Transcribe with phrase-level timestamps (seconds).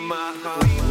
[0.00, 0.90] my heart.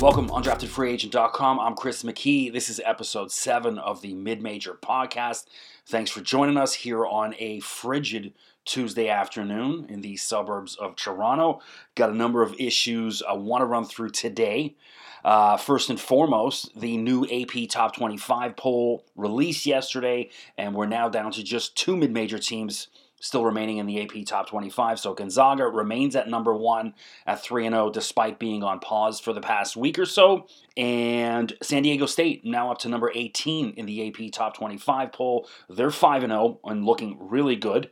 [0.00, 1.60] Welcome, undraftedfreeagent.com.
[1.60, 2.52] I'm Chris McKee.
[2.52, 5.44] This is episode seven of the Mid Major podcast.
[5.86, 8.32] Thanks for joining us here on a frigid
[8.64, 11.60] Tuesday afternoon in the suburbs of Toronto.
[11.94, 14.76] Got a number of issues I want to run through today.
[15.24, 21.08] Uh, first and foremost, the new AP Top 25 poll released yesterday, and we're now
[21.08, 22.88] down to just two mid major teams
[23.22, 24.98] still remaining in the AP Top 25.
[24.98, 29.40] So Gonzaga remains at number one at 3 0, despite being on pause for the
[29.40, 30.48] past week or so.
[30.76, 35.48] And San Diego State now up to number 18 in the AP Top 25 poll.
[35.70, 37.90] They're 5 0 and looking really good.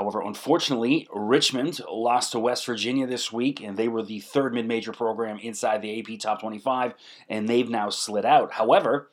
[0.00, 4.66] However, unfortunately, Richmond lost to West Virginia this week, and they were the third mid
[4.66, 6.94] major program inside the AP Top 25,
[7.28, 8.52] and they've now slid out.
[8.52, 9.10] However,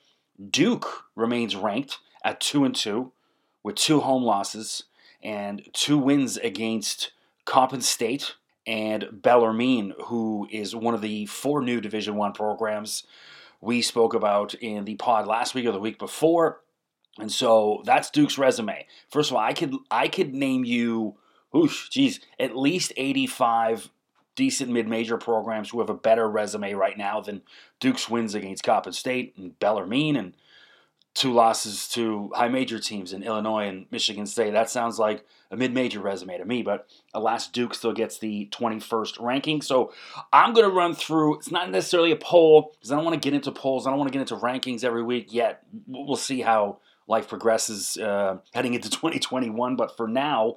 [0.50, 3.12] Duke remains ranked at 2 and 2
[3.64, 4.86] with two home losses
[5.22, 7.12] and two wins against
[7.44, 8.36] Coppin State
[8.66, 13.04] and Bellarmine, who is one of the four new Division One programs
[13.60, 16.62] we spoke about in the pod last week or the week before.
[17.20, 18.86] And so that's Duke's resume.
[19.10, 21.16] First of all, I could I could name you,
[21.52, 23.90] whoosh, geez, at least 85
[24.36, 27.42] decent mid-major programs who have a better resume right now than
[27.80, 30.36] Duke's wins against Coppin State and Bellarmine and
[31.18, 34.54] two losses to high major teams in Illinois and Michigan State.
[34.54, 38.48] That sounds like a mid major resume to me, but alas, Duke still gets the
[38.52, 39.64] 21st ranking.
[39.64, 39.92] So
[40.32, 43.26] I'm going to run through, it's not necessarily a poll because I don't want to
[43.28, 43.88] get into polls.
[43.88, 45.64] I don't want to get into rankings every week yet.
[45.88, 46.78] We'll see how
[47.08, 49.76] life progresses uh, heading into 2021.
[49.76, 50.56] But for now,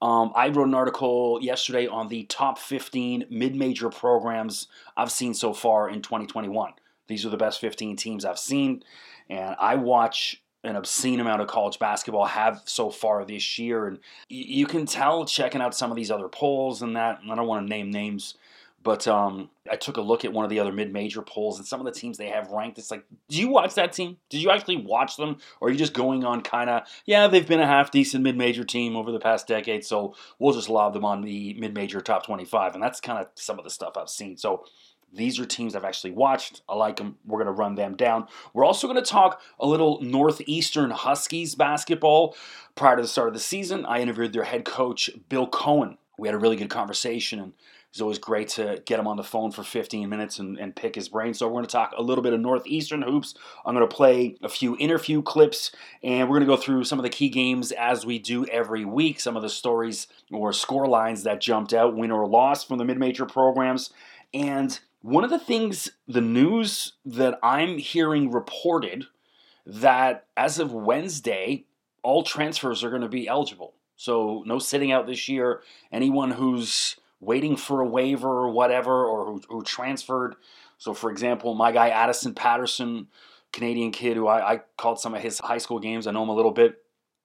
[0.00, 5.32] um, I wrote an article yesterday on the top 15 mid major programs I've seen
[5.32, 6.72] so far in 2021.
[7.06, 8.82] These are the best 15 teams I've seen.
[9.28, 13.86] And I watch an obscene amount of college basketball have so far this year.
[13.86, 17.20] And you can tell checking out some of these other polls and that.
[17.22, 18.34] And I don't want to name names,
[18.82, 21.66] but um, I took a look at one of the other mid major polls and
[21.66, 22.78] some of the teams they have ranked.
[22.78, 24.16] It's like, do you watch that team?
[24.28, 25.38] Did you actually watch them?
[25.60, 28.36] Or are you just going on kind of, yeah, they've been a half decent mid
[28.36, 32.00] major team over the past decade, so we'll just lob them on the mid major
[32.00, 32.74] top 25.
[32.74, 34.36] And that's kind of some of the stuff I've seen.
[34.36, 34.64] So
[35.12, 36.62] these are teams I've actually watched.
[36.68, 37.16] I like them.
[37.24, 38.26] We're going to run them down.
[38.54, 42.34] We're also going to talk a little Northeastern Huskies basketball.
[42.74, 45.98] Prior to the start of the season, I interviewed their head coach, Bill Coen.
[46.18, 47.52] We had a really good conversation, and
[47.92, 50.94] it's always great to get him on the phone for 15 minutes and, and pick
[50.94, 51.34] his brain.
[51.34, 53.34] So, we're going to talk a little bit of Northeastern hoops.
[53.66, 56.98] I'm going to play a few interview clips, and we're going to go through some
[56.98, 60.88] of the key games as we do every week, some of the stories or score
[60.88, 63.90] lines that jumped out, win or loss from the mid major programs.
[64.32, 69.04] And one of the things, the news that I'm hearing reported,
[69.66, 71.66] that as of Wednesday,
[72.02, 73.74] all transfers are going to be eligible.
[73.96, 75.62] So no sitting out this year.
[75.92, 80.34] Anyone who's waiting for a waiver or whatever, or who, who transferred.
[80.76, 83.06] So, for example, my guy Addison Patterson,
[83.52, 86.06] Canadian kid who I, I called some of his high school games.
[86.06, 86.82] I know him a little bit,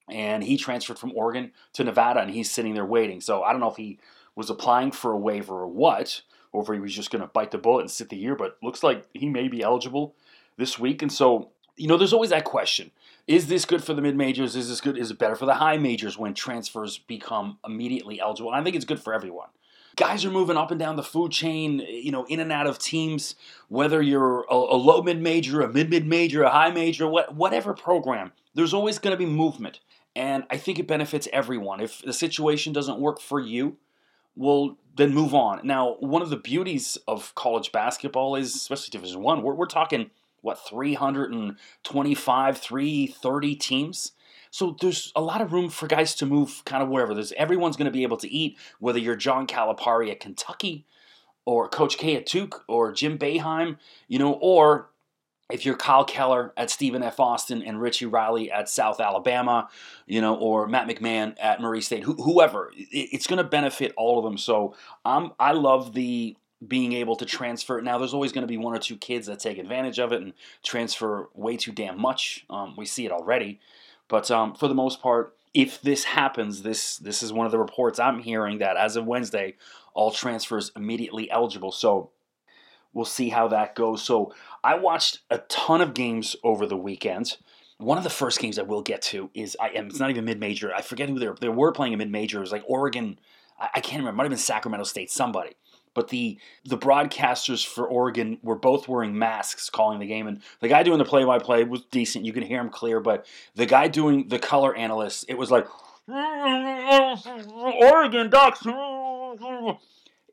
[0.08, 3.20] and he transferred from Oregon to Nevada, and he's sitting there waiting.
[3.20, 4.00] So I don't know if he
[4.36, 6.22] was applying for a waiver or what
[6.52, 8.58] or if he was just going to bite the bullet and sit the year, but
[8.62, 10.16] looks like he may be eligible
[10.58, 11.02] this week.
[11.02, 12.92] And so, you know, there's always that question.
[13.28, 14.56] Is this good for the mid majors?
[14.56, 14.98] Is this good?
[14.98, 18.52] Is it better for the high majors when transfers become immediately eligible?
[18.52, 19.50] And I think it's good for everyone.
[19.98, 22.78] Guys are moving up and down the food chain, you know, in and out of
[22.80, 23.36] teams,
[23.68, 27.36] whether you're a, a low mid major, a mid mid major, a high major, what,
[27.36, 29.80] whatever program, there's always going to be movement.
[30.16, 31.82] And I think it benefits everyone.
[31.82, 33.78] If the situation doesn't work for you,
[34.36, 35.62] well, then move on.
[35.64, 40.12] Now, one of the beauties of college basketball is, especially Division One, we're, we're talking
[40.42, 44.12] what 325, 330 teams.
[44.58, 47.14] So there's a lot of room for guys to move kind of wherever.
[47.14, 50.84] There's everyone's going to be able to eat, whether you're John Calipari at Kentucky,
[51.46, 54.90] or Coach K at Duke, or Jim Boeheim, you know, or
[55.52, 57.20] if you're Kyle Keller at Stephen F.
[57.20, 59.70] Austin and Richie Riley at South Alabama,
[60.08, 64.18] you know, or Matt McMahon at Murray State, wh- whoever, it's going to benefit all
[64.18, 64.40] of them.
[64.40, 64.76] So
[65.06, 66.36] I'm, I love the
[66.68, 67.80] being able to transfer.
[67.80, 70.24] Now, there's always going to be one or two kids that take advantage of it
[70.24, 70.34] and
[70.64, 72.44] transfer way too damn much.
[72.50, 73.60] Um, we see it already,
[74.08, 77.60] but um, for the most part, if this happens, this this is one of the
[77.60, 79.56] reports I'm hearing that as of Wednesday,
[79.94, 81.72] all transfers immediately eligible.
[81.72, 82.12] So
[82.94, 84.04] we'll see how that goes.
[84.04, 84.34] So
[84.64, 87.38] I watched a ton of games over the weekend.
[87.78, 90.26] One of the first games I will get to is I am it's not even
[90.26, 90.74] mid major.
[90.74, 91.38] I forget who they were.
[91.40, 92.38] They were playing a mid major.
[92.38, 93.20] It was like Oregon.
[93.60, 94.10] I, I can't remember.
[94.10, 95.12] It might have been Sacramento State.
[95.12, 95.56] Somebody.
[95.94, 100.68] But the the broadcasters for Oregon were both wearing masks calling the game, and the
[100.68, 102.26] guy doing the play by play was decent.
[102.26, 103.26] You could hear him clear, but
[103.56, 105.68] the guy doing the color analyst, it was like
[107.82, 108.62] Oregon Ducks.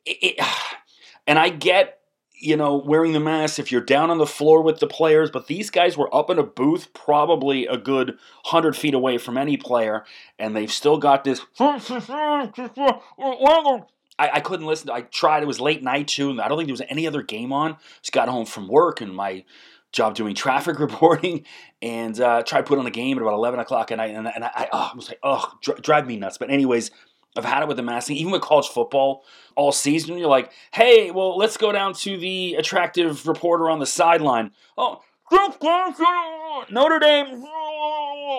[0.05, 0.47] It, it,
[1.27, 2.01] and I get
[2.45, 5.47] you know, wearing the mask if you're down on the floor with the players, but
[5.47, 8.09] these guys were up in a booth, probably a good
[8.51, 10.05] 100 feet away from any player,
[10.39, 11.41] and they've still got this.
[14.19, 14.91] I, I couldn't listen.
[14.91, 15.43] I tried.
[15.43, 17.77] It was late night too, and I don't think there was any other game on.
[18.01, 19.45] Just got home from work and my
[19.93, 21.45] job doing traffic reporting,
[21.83, 24.27] and uh, tried to put on a game at about eleven o'clock at night, and,
[24.27, 26.39] and I, oh, I was like, oh, dr- drive me nuts.
[26.39, 26.91] But anyways,
[27.37, 29.25] I've had it with the masking, even with college football
[29.57, 30.17] all season.
[30.19, 34.53] You're like, hey, well, let's go down to the attractive reporter on the sideline.
[34.79, 35.01] Oh,
[36.71, 37.45] Notre Dame,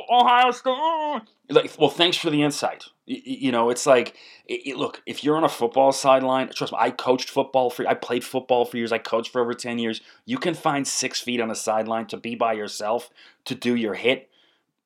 [0.10, 1.22] Ohio State.
[1.50, 2.86] Like, well, thanks for the insight.
[3.08, 4.16] You, know, it's like,
[4.48, 7.88] it, it, look, if you're on a football sideline, trust me, I coached football for,
[7.88, 10.02] I played football for years, I coached for over 10 years.
[10.26, 13.12] You can find six feet on a sideline to be by yourself,
[13.46, 14.30] to do your hit,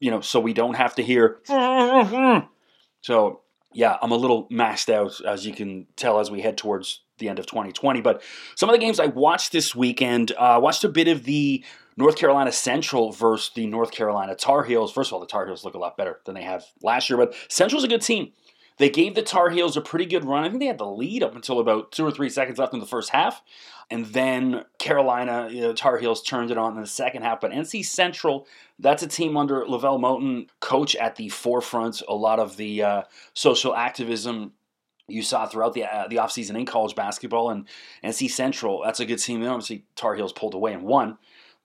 [0.02, 1.40] you know, so we don't have to hear.
[3.02, 3.42] So,
[3.74, 7.30] yeah, I'm a little maxed out, as you can tell, as we head towards the
[7.30, 8.02] end of 2020.
[8.02, 8.22] But
[8.56, 11.64] some of the games I watched this weekend, uh, watched a bit of the
[12.00, 14.94] North Carolina Central versus the North Carolina Tar Heels.
[14.94, 17.18] First of all, the Tar Heels look a lot better than they have last year,
[17.18, 18.32] but Central's a good team.
[18.78, 20.46] They gave the Tar Heels a pretty good run.
[20.46, 22.80] I think they had the lead up until about two or three seconds left in
[22.80, 23.42] the first half.
[23.92, 27.42] And then Carolina, you know, Tar Heels turned it on in the second half.
[27.42, 28.48] But NC Central,
[28.80, 32.02] that's a team under LeVelle Moton, coach at the forefront.
[32.08, 33.02] A lot of the uh,
[33.34, 34.54] social activism
[35.10, 37.50] you saw throughout the uh, the offseason in college basketball.
[37.50, 37.68] And
[38.06, 39.44] NC Central, that's a good team.
[39.44, 41.18] Obviously, Tar Heels pulled away and won.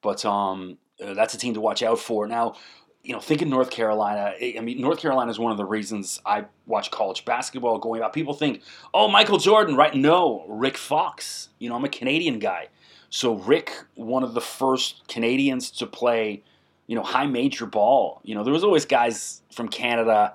[0.04, 2.28] But um, uh, that's a team to watch out for.
[2.28, 2.54] Now,
[3.02, 6.44] you know, thinking North Carolina, I mean, North Carolina is one of the reasons I
[6.66, 8.12] watch college basketball going out.
[8.12, 8.62] People think,
[8.92, 9.94] oh, Michael Jordan, right?
[9.94, 11.48] No, Rick Fox.
[11.58, 12.68] You know, I'm a Canadian guy.
[13.08, 16.42] So Rick, one of the first Canadians to play,
[16.86, 18.20] you know, high major ball.
[18.24, 20.34] You know, there was always guys from Canada,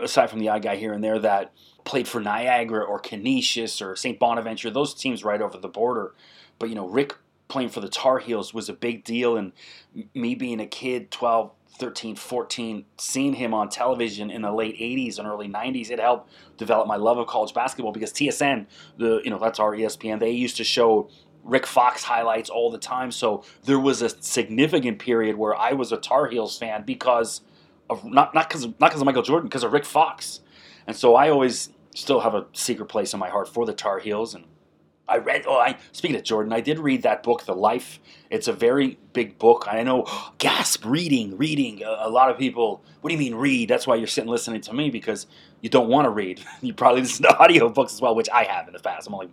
[0.00, 1.52] aside from the odd guy here and there, that
[1.84, 4.20] played for Niagara or Canisius or St.
[4.20, 6.14] Bonaventure, those teams right over the border.
[6.60, 7.16] But, you know, Rick
[7.50, 9.36] playing for the Tar Heels was a big deal.
[9.36, 9.52] And
[10.14, 15.18] me being a kid, 12, 13, 14, seeing him on television in the late 80s
[15.18, 18.66] and early 90s, it helped develop my love of college basketball because TSN,
[18.96, 21.10] the you know that's our ESPN, they used to show
[21.42, 23.10] Rick Fox highlights all the time.
[23.10, 27.40] So there was a significant period where I was a Tar Heels fan because
[27.88, 30.40] of not not because not because of Michael Jordan, because of Rick Fox,
[30.86, 33.98] and so I always still have a secret place in my heart for the Tar
[33.98, 34.44] Heels and
[35.10, 35.44] I read.
[35.46, 37.98] Oh, I speaking of Jordan, I did read that book, The Life.
[38.30, 39.66] It's a very big book.
[39.68, 40.06] I know.
[40.38, 40.84] Gasp!
[40.84, 41.82] Reading, reading.
[41.82, 42.82] A, a lot of people.
[43.00, 43.68] What do you mean read?
[43.68, 45.26] That's why you're sitting listening to me because
[45.60, 46.40] you don't want to read.
[46.62, 49.08] You probably listen to audio books as well, which I have in the past.
[49.08, 49.30] I'm only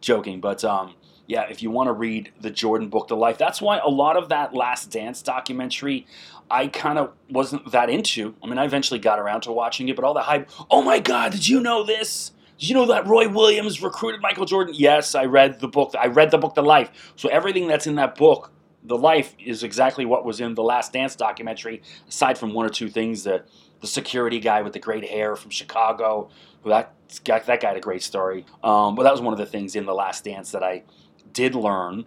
[0.00, 0.94] joking, but um,
[1.26, 4.16] yeah, if you want to read the Jordan book, The Life, that's why a lot
[4.16, 6.06] of that Last Dance documentary,
[6.50, 8.34] I kind of wasn't that into.
[8.42, 10.50] I mean, I eventually got around to watching it, but all the hype.
[10.70, 11.32] Oh my God!
[11.32, 12.32] Did you know this?
[12.62, 14.72] Did you know that Roy Williams recruited Michael Jordan?
[14.78, 15.96] Yes, I read the book.
[15.98, 17.12] I read the book, The Life.
[17.16, 18.52] So everything that's in that book,
[18.84, 22.68] The Life, is exactly what was in the Last Dance documentary, aside from one or
[22.68, 23.48] two things that
[23.80, 26.30] the security guy with the great hair from Chicago,
[26.64, 26.94] that
[27.24, 28.46] that guy had a great story.
[28.62, 30.84] Um, but that was one of the things in the Last Dance that I
[31.32, 32.04] did learn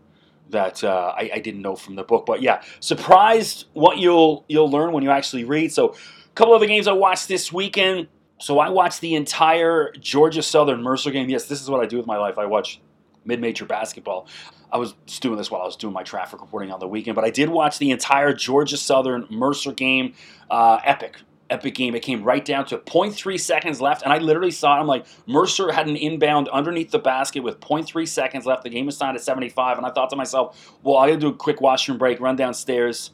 [0.51, 2.25] that uh, I, I, didn't know from the book.
[2.25, 5.73] But yeah, surprised what you'll you'll learn when you actually read.
[5.73, 8.07] So, a couple of the games I watched this weekend.
[8.38, 11.30] So I watched the entire Georgia Southern Mercer game.
[11.30, 12.38] Yes, this is what I do with my life.
[12.38, 12.82] I watch
[13.24, 14.27] mid-major basketball.
[14.72, 17.24] I was doing this while I was doing my traffic reporting on the weekend, but
[17.24, 20.13] I did watch the entire Georgia Southern Mercer game.
[20.50, 21.18] Uh, epic,
[21.50, 21.96] epic game.
[21.96, 24.82] It came right down to 0.3 seconds left, and I literally saw it.
[24.82, 28.63] I'm like, Mercer had an inbound underneath the basket with 0.3 seconds left.
[28.63, 31.30] The game was signed at 75, and I thought to myself, well, I gotta do
[31.30, 33.12] a quick washroom break, run downstairs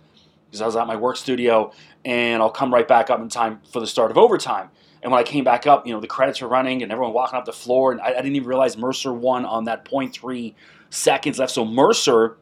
[0.48, 1.72] because I was at my work studio,
[2.04, 4.70] and I'll come right back up in time for the start of overtime.
[5.04, 7.38] And when I came back up, you know, the credits were running and everyone walking
[7.38, 10.54] up the floor, and I, I didn't even realize Mercer won on that 0.3
[10.90, 11.52] seconds left.
[11.52, 12.38] So Mercer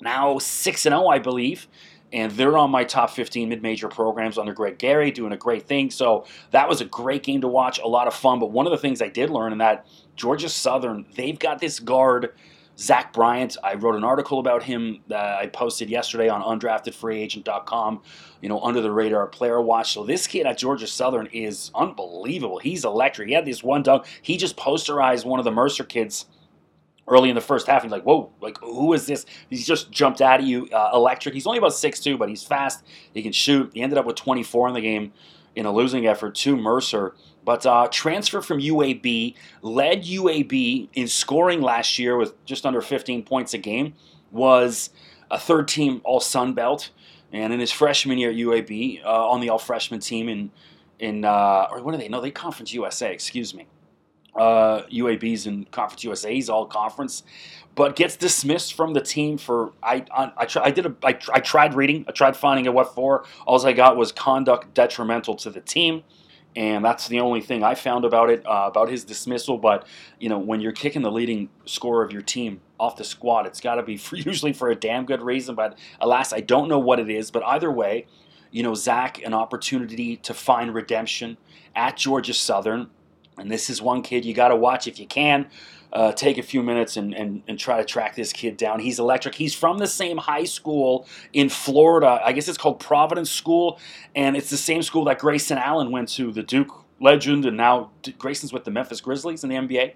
[0.00, 1.68] now 6 and 0, I believe.
[2.12, 5.66] And they're on my top 15 mid major programs under Greg Gary, doing a great
[5.66, 5.90] thing.
[5.90, 8.38] So that was a great game to watch, a lot of fun.
[8.38, 11.80] But one of the things I did learn in that Georgia Southern, they've got this
[11.80, 12.32] guard
[12.78, 18.02] Zach Bryant, I wrote an article about him that I posted yesterday on undraftedfreeagent.com,
[18.42, 19.92] you know, under the radar player watch.
[19.92, 22.58] So this kid at Georgia Southern is unbelievable.
[22.58, 23.28] He's electric.
[23.28, 24.04] He had this one dunk.
[24.20, 26.26] He just posterized one of the Mercer kids
[27.08, 27.82] early in the first half.
[27.82, 29.24] He's like, whoa, like who is this?
[29.48, 31.34] He's just jumped out at you, uh, electric.
[31.34, 32.84] He's only about 6'2", but he's fast.
[33.14, 33.70] He can shoot.
[33.72, 35.12] He ended up with 24 in the game
[35.56, 37.14] in a losing effort to Mercer.
[37.44, 43.24] But uh, transfer from UAB, led UAB in scoring last year with just under 15
[43.24, 43.94] points a game,
[44.30, 44.90] was
[45.30, 46.90] a third team All Sun Belt.
[47.32, 50.50] And in his freshman year at UAB, uh, on the All Freshman team in,
[50.98, 52.08] in uh, or what are they?
[52.08, 53.66] No, they Conference USA, excuse me
[54.36, 57.22] uh, UAB's and Conference USA's all conference,
[57.74, 61.40] but gets dismissed from the team for I I, I, I did a I, I
[61.40, 65.50] tried reading I tried finding a what for all I got was conduct detrimental to
[65.50, 66.02] the team.
[66.56, 69.58] And that's the only thing I found about it, uh, about his dismissal.
[69.58, 69.86] But
[70.18, 73.60] you know, when you're kicking the leading scorer of your team off the squad, it's
[73.60, 75.54] got to be for, usually for a damn good reason.
[75.54, 77.30] But alas, I don't know what it is.
[77.30, 78.06] But either way,
[78.50, 81.36] you know, Zach, an opportunity to find redemption
[81.74, 82.88] at Georgia Southern
[83.38, 85.46] and this is one kid you got to watch if you can.
[85.92, 88.80] Uh, take a few minutes and, and, and try to track this kid down.
[88.80, 89.34] He's electric.
[89.34, 92.20] He's from the same high school in Florida.
[92.22, 93.78] I guess it's called Providence School,
[94.14, 97.92] and it's the same school that Grayson Allen went to, the Duke legend, and now
[98.18, 99.94] Grayson's with the Memphis Grizzlies in the NBA.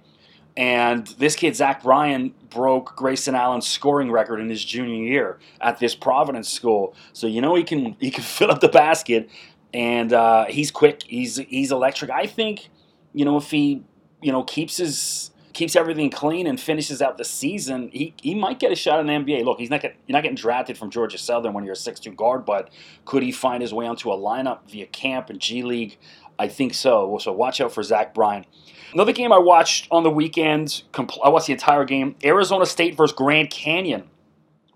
[0.57, 5.79] And this kid, Zach Bryant, broke Grayson Allen's scoring record in his junior year at
[5.79, 6.95] this Providence school.
[7.13, 9.29] So you know he can he can fill up the basket,
[9.73, 11.03] and uh, he's quick.
[11.05, 12.11] He's he's electric.
[12.11, 12.69] I think
[13.13, 13.85] you know, if he,
[14.23, 18.59] you know, keeps his keeps everything clean and finishes out the season, he, he might
[18.59, 19.45] get a shot in the NBA.
[19.45, 22.13] Look, he's not get, you're not getting drafted from Georgia Southern when you're a six-two
[22.13, 22.71] guard, but
[23.05, 25.99] could he find his way onto a lineup via camp and G League?
[26.39, 27.19] I think so.
[27.21, 28.47] So watch out for Zach Bryant.
[28.93, 33.15] Another game I watched on the weekend, I watched the entire game, Arizona State versus
[33.15, 34.09] Grand Canyon.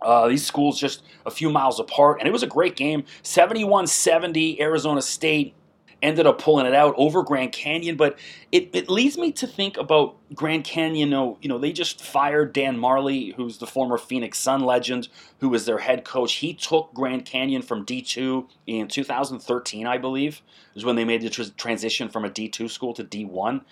[0.00, 3.04] Uh, these schools just a few miles apart, and it was a great game.
[3.22, 5.54] 71 70, Arizona State
[6.04, 7.96] ended up pulling it out over Grand Canyon.
[7.96, 8.18] But
[8.52, 10.94] it, it leads me to think about Grand Canyon.
[10.94, 15.08] You know, you know, they just fired Dan Majerle, who's the former Phoenix Sun legend,
[15.40, 16.34] who was their head coach.
[16.34, 20.42] He took Grand Canyon from D2 in 2013, I believe,
[20.74, 23.62] is when they made the tr- transition from a D2 school to D1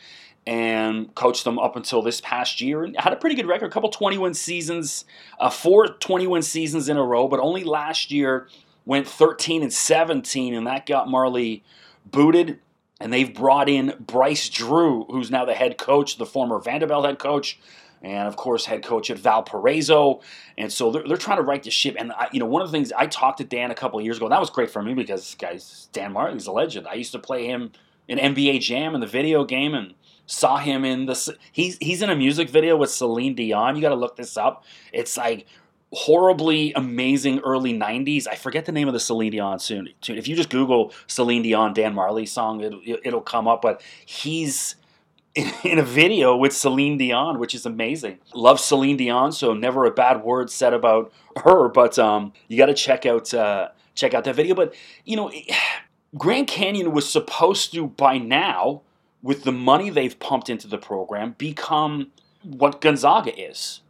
[0.45, 3.71] and coached them up until this past year and had a pretty good record, a
[3.71, 5.05] couple 21 seasons,
[5.39, 8.49] uh, four 21 seasons in a row, but only last year
[8.85, 11.63] went 13 and 17, and that got Majerle
[12.07, 12.61] booted.
[13.01, 17.19] And they've brought in Bryce Drew, who's now the head coach, the former Vanderbilt head
[17.19, 17.59] coach,
[18.01, 20.21] and of course head coach at Valparaiso.
[20.57, 21.97] And so they're, they're trying to right the ship.
[21.99, 24.19] And I, you know, one of the things I talked to Dan a couple years
[24.19, 26.87] ago, and that was great for me because this guy's Dan Martin, he's a legend.
[26.87, 27.73] I used to play him
[28.07, 29.95] in NBA Jam in the video game and
[30.27, 33.77] saw him in the he's he's in a music video with Celine Dion.
[33.77, 34.65] You got to look this up.
[34.93, 35.47] It's like
[35.93, 38.27] horribly amazing early 90s.
[38.27, 39.89] I forget the name of the Celine Dion soon.
[40.09, 43.61] If you just Google Celine Dion Dan Majerle song, it'll, it'll come up.
[43.61, 44.77] But he's
[45.35, 48.19] in a video with Celine Dion, which is amazing.
[48.35, 51.13] Love Celine Dion, so never a bad word said about
[51.45, 51.69] her.
[51.69, 54.55] But um, you got to check out uh, check out that video.
[54.55, 55.31] But you know,
[56.17, 58.83] Grand Canyon was supposed to by now,
[59.23, 62.11] with the money they've pumped into the program, become
[62.43, 63.81] what Gonzaga is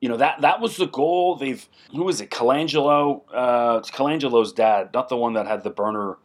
[0.00, 1.36] you know that that was the goal.
[1.36, 2.30] They've who was it?
[2.30, 3.22] Colangelo.
[3.32, 6.18] Uh, Colangelo's dad, not the one that had the burner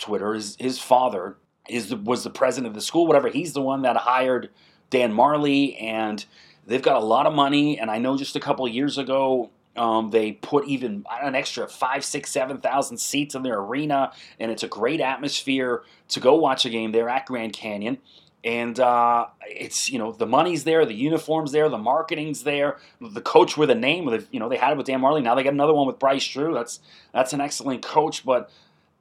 [0.00, 0.34] Twitter.
[0.34, 1.36] His his father
[1.68, 3.06] is the, was the president of the school.
[3.06, 3.28] Whatever.
[3.28, 4.50] He's the one that hired
[4.90, 6.24] Dan Majerle, and
[6.66, 7.78] they've got a lot of money.
[7.78, 9.50] And I know just a couple years ago.
[9.76, 14.50] Um, they put even an extra five, six, seven thousand seats in their arena, and
[14.50, 17.98] it's a great atmosphere to go watch a game there at Grand Canyon
[18.44, 23.20] and uh, it's you know the money's there, the uniforms there, the marketing's there, the
[23.20, 24.04] coach with a name.
[24.04, 25.22] With you know they had it with Dan Majerle.
[25.22, 26.54] now they got another one with Bryce Drew.
[26.54, 26.80] That's
[27.12, 28.50] that's an excellent coach, but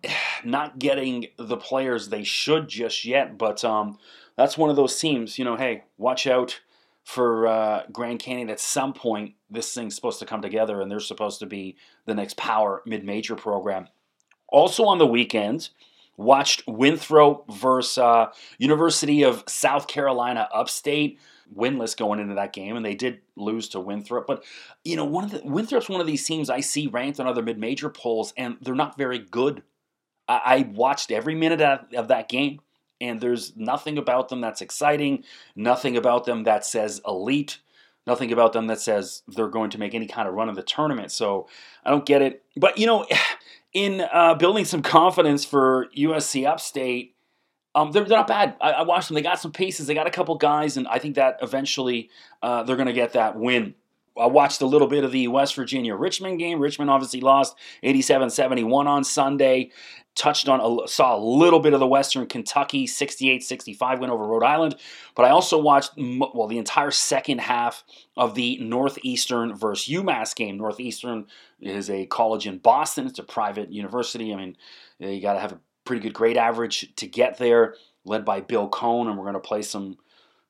[0.44, 3.38] not getting the players they should just yet.
[3.38, 4.00] But um,
[4.36, 5.38] that's one of those teams.
[5.38, 6.62] You know, hey, watch out
[7.04, 8.50] for uh, Grand Canyon.
[8.50, 12.16] At some point, this thing's supposed to come together, and they're supposed to be the
[12.16, 13.90] next power mid-major program.
[14.48, 15.72] Also on the weekends
[16.18, 21.20] Watched Winthrop versus uh, University of South Carolina Upstate
[21.54, 24.26] winless going into that game, and they did lose to Winthrop.
[24.26, 24.44] But
[24.84, 27.44] you know, one of the Winthrop's one of these teams I see ranked on other
[27.44, 29.64] mid-major polls, and they're not very good.
[30.28, 32.62] I, I watched every minute of, of that game,
[33.02, 35.24] and there's nothing about them that's exciting.
[35.56, 37.60] Nothing about them that says elite.
[38.08, 40.64] Nothing about them that says they're going to make any kind of run of the
[40.64, 41.12] tournament.
[41.12, 41.48] So
[41.84, 42.44] I don't get it.
[42.56, 43.06] But you know
[43.74, 47.16] in uh, building some confidence for USC Upstate,
[47.76, 48.56] um, they're, they're, not bad.
[48.62, 49.16] I, I, watched them.
[49.16, 49.86] They got some pieces.
[49.86, 52.10] They got a couple guys, and I think that eventually
[52.42, 53.76] uh, they're going to get that win.
[54.18, 56.60] I watched a little bit of the West Virginia Richmond game.
[56.60, 59.72] Richmond obviously lost 87 71 on Sunday.
[60.16, 64.46] Touched on, saw a little bit of the Western Kentucky 68 65 win over Rhode
[64.46, 64.78] Island.
[65.14, 67.84] But I also watched, well, the entire second half
[68.16, 70.58] of the Northeastern versus UMass game.
[70.58, 71.26] Northeastern
[71.60, 74.34] is a college in Boston, it's a private university.
[74.34, 74.56] I mean,
[75.00, 78.70] you got to have a pretty good grade average to get there, led by Bill
[78.70, 79.98] Coen, and we're going to play some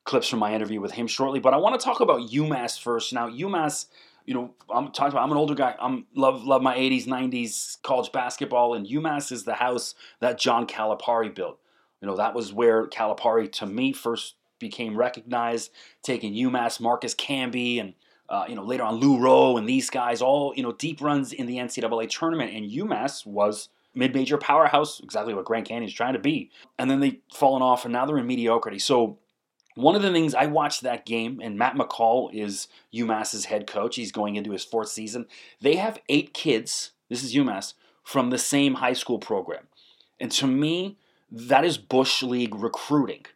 [0.06, 1.40] clips from my interview with him shortly.
[1.40, 3.12] But I want to talk about UMass first.
[3.12, 3.86] Now, UMass,
[4.24, 5.24] you know, I'm talking about.
[5.24, 5.74] I'm an older guy.
[5.78, 10.66] I'm love love my 80s, 90s college basketball, and UMass is the house that John
[10.66, 11.58] Calipari built.
[12.00, 15.70] You know, that was where Calipari, to me, first became recognized.
[16.02, 17.94] Taking UMass, Marcus Camby, and
[18.28, 21.32] uh, you know later on Lou Roe and these guys, all you know, deep runs
[21.32, 26.12] in the NCAA tournament, and UMass was mid-major powerhouse, exactly what Grand Canyon is trying
[26.12, 26.50] to be.
[26.78, 28.78] And then they've fallen off, and now they're in mediocrity.
[28.78, 29.18] So
[29.76, 33.96] one of the things I watched that game, and Matt McCall is UMass's head coach.
[33.96, 35.26] He's going into his fourth season.
[35.60, 36.92] They have eight kids.
[37.08, 39.68] This is UMass from the same high school program,
[40.18, 40.96] and to me,
[41.30, 43.26] that is Bush League recruiting.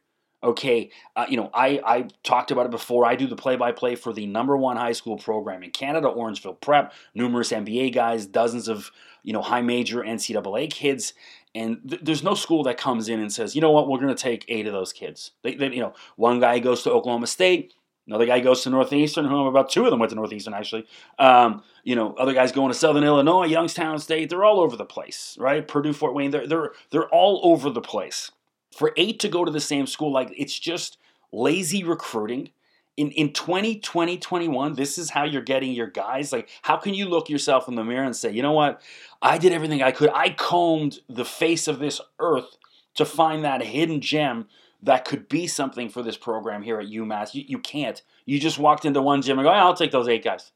[0.42, 3.04] Okay, uh, you know, I, I talked about it before.
[3.04, 6.08] I do the play by play for the number one high school program in Canada,
[6.08, 8.90] Orangeville Prep, numerous NBA guys, dozens of,
[9.22, 11.12] you know, high major NCAA kids.
[11.54, 14.14] And th- there's no school that comes in and says, you know what, we're going
[14.14, 15.32] to take eight of those kids.
[15.42, 17.74] They, they, you know, one guy goes to Oklahoma State,
[18.06, 19.26] another guy goes to Northeastern.
[19.26, 20.86] Who about two of them went to Northeastern actually.
[21.18, 24.28] Um, you know, other guys going to Southern Illinois, Youngstown State.
[24.28, 25.66] They're all over the place, right?
[25.66, 26.30] Purdue, Fort Wayne.
[26.30, 28.30] They're they're they're all over the place.
[28.76, 30.98] For eight to go to the same school, like it's just
[31.32, 32.50] lazy recruiting
[32.96, 37.08] in in 2020 21 this is how you're getting your guys like how can you
[37.08, 38.82] look yourself in the mirror and say you know what?
[39.22, 40.10] I did everything i could.
[40.14, 42.56] I combed the face of this earth
[42.94, 44.46] to find that hidden gem
[44.82, 47.34] that could be something for this program here at umass.
[47.34, 48.00] You, you can't.
[48.24, 50.52] You just walked into one gym and go oh, i'll take those eight guys.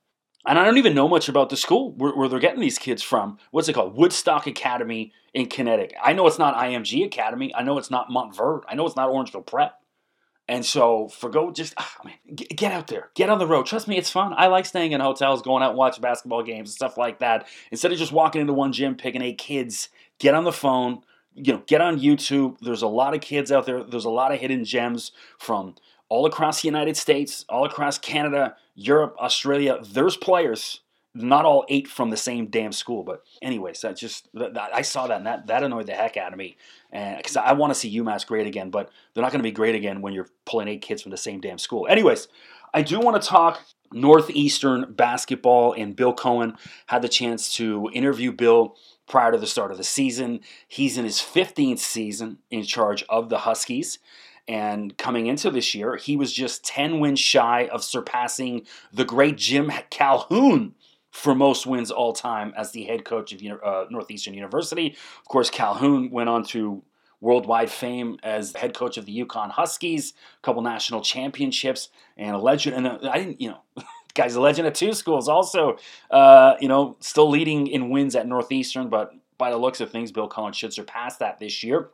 [0.47, 3.03] And i don't even know much about the school where, where they're getting these kids
[3.03, 3.39] from.
[3.51, 3.97] What's it called?
[3.97, 5.99] Woodstock academy in connecticut.
[6.03, 7.55] I know it's not img academy.
[7.55, 8.65] I know it's not montverde.
[8.69, 9.81] I know it's not orangeville prep
[10.49, 13.67] and so for go just I ah, mean, get, out there, get on the road.
[13.67, 14.35] Trust me, it's fun.
[14.37, 17.47] I like staying in hotels, going out and watching basketball games and stuff like that.
[17.71, 21.03] Instead of just walking into one gym, picking eight kids, get on the phone.
[21.37, 22.59] You know, get on YouTube.
[22.61, 23.83] There's a lot of kids out there.
[23.83, 25.75] There's a lot of hidden gems from
[26.09, 29.79] all across the United States, all across Canada, Europe, Australia.
[29.83, 30.81] There's players
[31.15, 33.03] not all eight from the same damn school.
[33.03, 36.17] But anyways, that just that, that, I saw that and that that annoyed the heck
[36.17, 36.57] out of me,
[36.91, 39.53] and because I want to see UMass great again, but they're not going to be
[39.53, 41.87] great again when you're pulling eight kids from the same damn school.
[41.89, 42.29] Anyways,
[42.73, 43.61] I do want to talk
[43.93, 49.71] Northeastern basketball, and Bill Coen had the chance to interview Bill prior to the start
[49.71, 50.41] of the season.
[50.67, 53.99] He's in his 15th season in charge of the Huskies.
[54.47, 59.39] And coming into this year, he was just 10 wins shy of surpassing the great
[59.39, 60.75] Jim Calhoun
[61.15, 64.97] for most wins all time as the head coach of uh, Northeastern University.
[65.21, 66.83] Of course, Calhoun went on to
[67.21, 72.39] worldwide fame as head coach of the UConn Huskies, a couple national championships, and a
[72.39, 72.77] legend.
[72.77, 73.61] And uh, I didn't, you know,
[74.15, 75.29] guy's a legend at two schools.
[75.29, 75.79] Also,
[76.11, 80.11] uh, you know, still leading in wins at Northeastern, but by the looks of things,
[80.11, 81.91] Bill Coen should surpass that this year.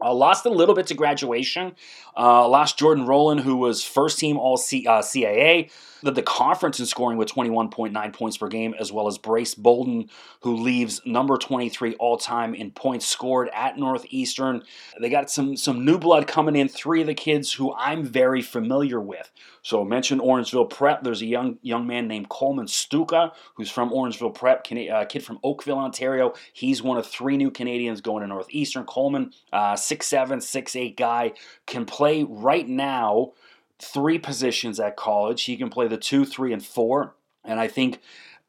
[0.00, 1.74] Uh, lost a little bit to graduation.
[2.16, 5.70] Uh, lost Jordan Roland, who was first team All C- uh, CAA
[6.02, 10.08] led the conference in scoring with 21.9 points per game, as well as Brace Bolden,
[10.42, 14.62] who leaves number 23 all time in points scored at Northeastern.
[15.00, 16.68] They got some some new blood coming in.
[16.68, 19.30] Three of the kids who I'm very familiar with.
[19.62, 21.02] So mentioned Orangeville Prep.
[21.02, 25.24] There's a young young man named Coleman Stucke, who's from Orangeville Prep, a uh, kid
[25.24, 26.32] from Oakville, Ontario.
[26.52, 28.84] He's one of three new Canadians going to Northeastern.
[28.84, 31.32] Coleman, uh, six seven, six eight guy,
[31.66, 33.32] can play right now
[33.80, 35.44] three positions at college.
[35.44, 37.14] He can play the two, three, and four.
[37.44, 38.00] And I think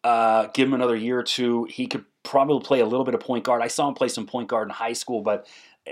[0.03, 3.21] uh, give him another year or two, he could probably play a little bit of
[3.21, 3.61] point guard.
[3.61, 5.47] I saw him play some point guard in high school, but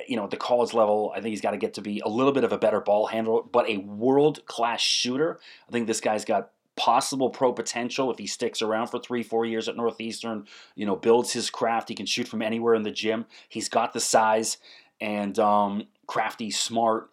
[0.07, 2.09] you know, at the college level, I think he's got to get to be a
[2.09, 5.39] little bit of a better ball handler, but a world class shooter.
[5.67, 9.45] I think this guy's got possible pro potential if he sticks around for three, four
[9.45, 10.45] years at Northeastern.
[10.75, 11.89] You know, builds his craft.
[11.89, 13.25] He can shoot from anywhere in the gym.
[13.49, 14.57] He's got the size
[14.99, 17.09] and um, crafty, smart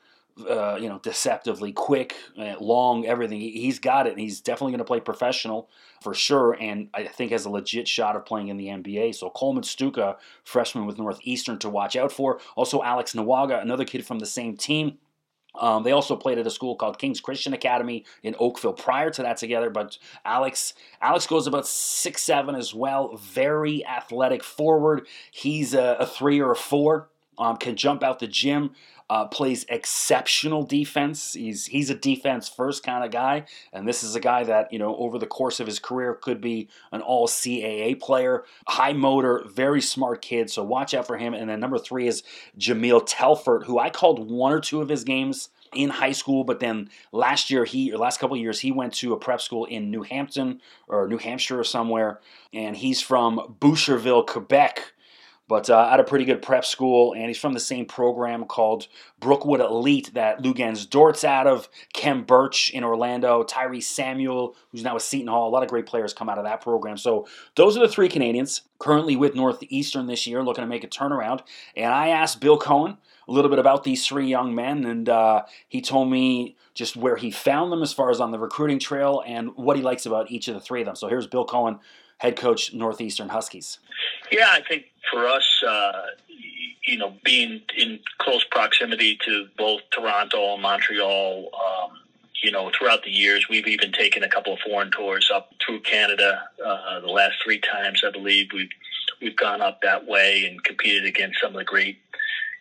[0.48, 3.40] uh, you know, deceptively quick, uh, long, everything.
[3.40, 5.68] He, has got it, and he's definitely going to play professional
[6.02, 6.56] for sure.
[6.60, 9.14] And I think has a legit shot of playing in the NBA.
[9.14, 12.40] So Coleman Stucke, freshman with Northeastern, to watch out for.
[12.56, 14.98] Also Alex Nwagha, another kid from the same team.
[15.56, 19.22] Um, they also played at a school called King's Christian Academy in Oakville prior to
[19.22, 19.70] that together.
[19.70, 23.16] But Alex, Alex goes about six seven as well.
[23.16, 25.06] Very athletic forward.
[25.30, 28.70] He's a, a three or a four um, can jump out the gym,
[29.10, 31.34] uh, plays exceptional defense.
[31.34, 34.78] He's he's a defense first kind of guy, and this is a guy that you
[34.78, 38.44] know over the course of his career could be an All CAA player.
[38.66, 40.50] High motor, very smart kid.
[40.50, 41.34] So watch out for him.
[41.34, 42.22] And then number three is
[42.58, 46.60] Jamil Telfort, who I called one or two of his games in high school, but
[46.60, 49.90] then last year he, or last couple years, he went to a prep school in
[49.90, 52.20] New Hampton or New Hampshire or somewhere,
[52.52, 54.93] and he's from Boucherville, Quebec
[55.46, 58.88] but uh, at a pretty good prep school, and he's from the same program called
[59.20, 64.94] Brookwood Elite that Luguentz Dort's out of, Kem Birch in Orlando, Tyree Samuel, who's now
[64.94, 65.48] with Seton Hall.
[65.48, 66.96] A lot of great players come out of that program.
[66.96, 67.26] So
[67.56, 71.40] those are the three Canadians currently with Northeastern this year, looking to make a turnaround.
[71.76, 72.96] And I asked Bill Coen
[73.28, 77.16] a little bit about these three young men, and uh, he told me just where
[77.16, 80.30] he found them as far as on the recruiting trail and what he likes about
[80.30, 80.96] each of the three of them.
[80.96, 81.78] So here's Bill Coen,
[82.18, 83.78] head coach Northeastern Huskies.
[84.30, 86.02] Yeah, I think for us, uh,
[86.86, 91.90] you know, being in close proximity to both Toronto and Montreal, um,
[92.42, 95.80] you know, throughout the years, we've even taken a couple of foreign tours up through
[95.80, 96.42] Canada.
[96.64, 98.68] Uh, the last three times, I believe, we've
[99.20, 101.98] we've gone up that way and competed against some of the great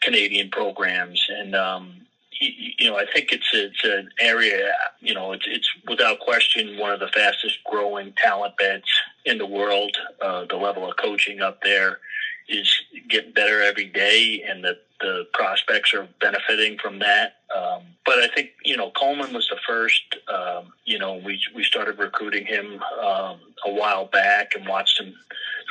[0.01, 1.25] Canadian programs.
[1.29, 2.05] And um,
[2.39, 4.71] you know, I think it's it's an area.
[4.99, 8.89] You know, it's it's without question one of the fastest growing talent beds
[9.25, 9.95] in the world.
[10.21, 11.99] Uh, the level of coaching up there
[12.47, 12.73] is
[13.09, 17.35] getting better every day, and the the prospects are benefiting from that.
[17.55, 20.01] Um, but I think you know Coleman was the first.
[20.27, 25.13] Um, you know, we we started recruiting him um, a while back and watched him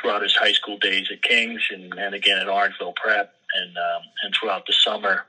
[0.01, 4.01] throughout his high school days at Kings and, and again at Orangeville Prep and um,
[4.23, 5.25] and throughout the summer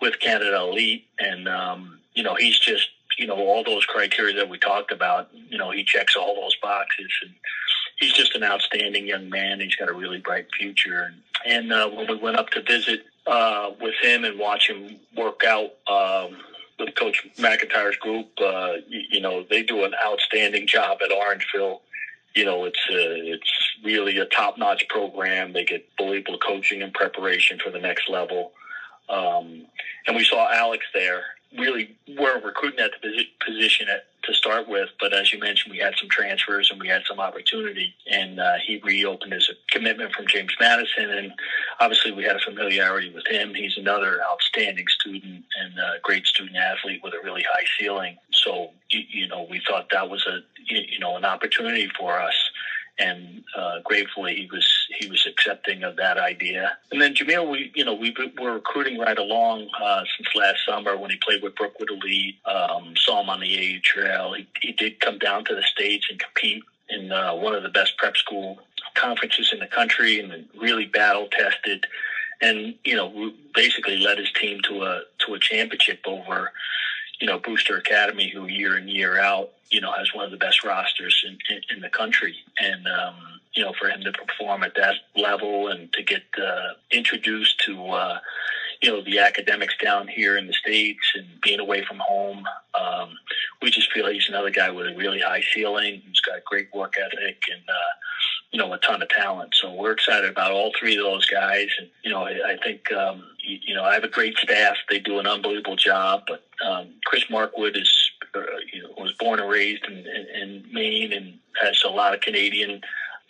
[0.00, 1.06] with Canada Elite.
[1.18, 5.28] And um, you know, he's just you know all those criteria that we talked about.
[5.32, 7.32] You know, he checks all those boxes and
[7.98, 9.60] he's just an outstanding young man.
[9.60, 11.02] He's got a really bright future.
[11.02, 14.98] And, and uh, when we went up to visit uh, with him and watch him
[15.16, 16.36] work out um,
[16.78, 21.80] with Coach McIntyre's group, uh, you, you know, they do an outstanding job at Orangeville.
[22.34, 22.96] You know, it's uh,
[23.32, 23.52] it's
[23.84, 25.52] really a top notch program.
[25.52, 28.52] They get believable coaching and preparation for the next level.
[29.08, 29.66] Um,
[30.06, 31.22] and we saw Alex there,
[31.56, 35.78] really weren't recruiting at the position at, to start with, but as you mentioned, we
[35.78, 40.26] had some transfers and we had some opportunity, and uh, he reopened his commitment from
[40.26, 41.32] James Madison, and
[41.78, 43.54] obviously we had a familiarity with him.
[43.54, 48.16] He's another outstanding student and a great student athlete with a really high ceiling.
[48.32, 52.34] So you, you know we thought that was a you know an opportunity for us
[52.98, 56.76] and uh, gratefully he was he was accepting of that idea.
[56.92, 60.96] And then Jamil, we you know we were recruiting right along uh, since last summer
[60.96, 62.36] when he played with Brookwood Elite.
[62.44, 64.34] Um, saw him on the A trail.
[64.34, 67.68] He, he did come down to the states and compete in uh, one of the
[67.68, 68.58] best prep school
[68.94, 71.86] conferences in the country, and really battle tested.
[72.40, 76.52] And you know, basically led his team to a to a championship over
[77.20, 80.36] you know, Brewster Academy, who year in year out, you know, has one of the
[80.36, 83.16] best rosters in, in, in the country, and um,
[83.54, 87.88] you know, for him to perform at that level and to get uh, introduced to,
[87.88, 88.18] uh,
[88.82, 93.10] you know, the academics down here in the states and being away from home, um,
[93.62, 96.02] we just feel he's another guy with a really high ceiling.
[96.06, 97.62] He's got great work ethic and.
[97.68, 97.94] Uh,
[98.54, 99.52] you know, a ton of talent.
[99.52, 101.66] So we're excited about all three of those guys.
[101.76, 104.76] And, you know, I, think, um, you, you, know, I have a great staff.
[104.88, 106.22] They do an unbelievable job.
[106.28, 107.92] But um, Chris Markwood is,
[108.32, 112.14] uh, you know, was born and raised in, in, in, Maine and has a lot
[112.14, 112.80] of Canadian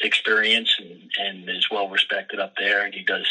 [0.02, 2.84] experience and, and is well respected up there.
[2.84, 3.26] And he does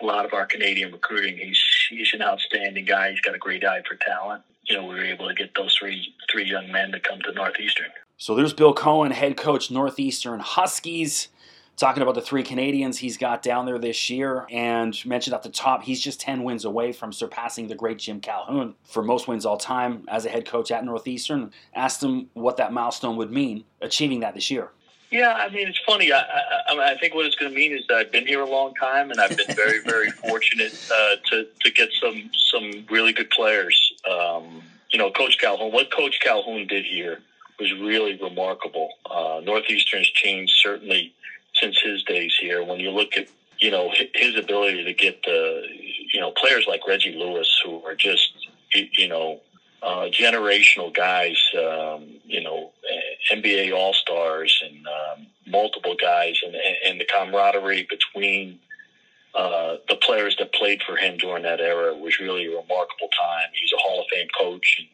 [0.00, 1.38] a lot of our Canadian recruiting.
[1.38, 3.12] He's, he's an outstanding guy.
[3.12, 4.42] He's got a great eye for talent.
[4.64, 7.32] You know, we were able to get those three, three young men to come to
[7.32, 7.90] Northeastern.
[8.20, 11.28] So there's Bill Coen, head coach Northeastern Huskies,
[11.78, 14.44] talking about the three Canadians he's got down there this year.
[14.50, 18.20] And mentioned at the top, he's just 10 wins away from surpassing the great Jim
[18.20, 21.50] Calhoun for most wins all time as a head coach at Northeastern.
[21.74, 24.68] Asked him what that milestone would mean, achieving that this year.
[25.10, 26.12] Yeah, I mean, it's funny.
[26.12, 28.50] I, I, I think what it's going to mean is that I've been here a
[28.50, 33.14] long time, and I've been very, very fortunate uh, to to get some some really
[33.14, 33.94] good players.
[34.08, 35.72] Um, you know, Coach Calhoun.
[35.72, 37.22] What Coach Calhoun did here
[37.60, 38.90] was really remarkable.
[39.08, 41.14] Uh, Northeastern's changed certainly
[41.54, 42.64] since his days here.
[42.64, 45.62] When you look at you know his ability to get the
[46.12, 48.32] you know players like Reggie Lewis who are just
[48.74, 49.40] you know
[49.82, 52.72] uh, generational guys, um, you know
[53.32, 56.54] NBA All Stars and um, multiple guys, and,
[56.86, 58.58] and the camaraderie between
[59.34, 63.48] uh, the players that played for him during that era was really a remarkable time.
[63.54, 64.88] He's a Hall of Fame coach, and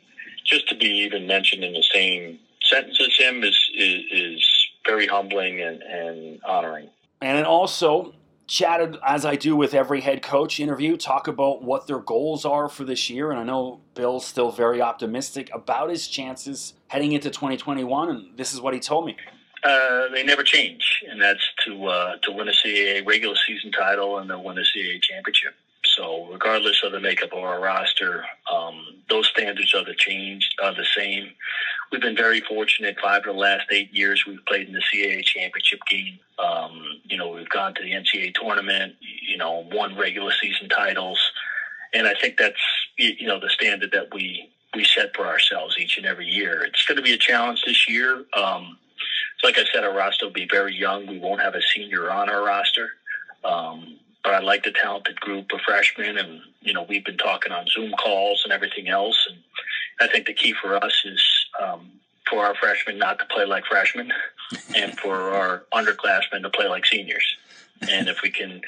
[0.45, 5.61] just to be even mentioned in the same sentences him is, is, is very humbling
[5.61, 6.89] and, and honoring.
[7.21, 8.15] And then also,
[8.47, 12.69] chatted, as I do with every head coach interview, talk about what their goals are
[12.69, 13.31] for this year.
[13.31, 18.09] And I know Bill's still very optimistic about his chances heading into 2021.
[18.09, 19.17] And this is what he told me.
[19.65, 24.19] Uh, they never change, and that's to uh, to win a CAA regular season title
[24.19, 25.55] and then win a CAA championship.
[25.85, 30.75] So, regardless of the makeup of our roster, um, those standards are the change are
[30.75, 31.31] the same.
[31.93, 32.97] We've been very fortunate.
[33.03, 36.19] Five of the last eight years, we've played in the CAA championship game.
[36.39, 38.95] Um, you know, we've gone to the NCAA tournament.
[39.01, 41.21] You know, won regular season titles,
[41.95, 42.61] and I think that's
[42.99, 46.63] you know the standard that we we set for ourselves each and every year.
[46.63, 48.25] It's going to be a challenge this year.
[48.37, 48.77] Um,
[49.43, 51.07] like I said, our roster will be very young.
[51.07, 52.91] We won't have a senior on our roster.
[53.45, 57.53] Um, but I like the talented group of freshmen, and you know we've been talking
[57.53, 59.29] on Zoom calls and everything else.
[59.31, 59.39] And
[60.01, 61.91] I think the key for us is um,
[62.29, 64.13] for our freshmen not to play like freshmen,
[64.77, 67.25] and for our underclassmen to play like seniors.
[67.91, 68.63] And if we can